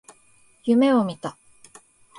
[0.63, 1.37] 夢を見た。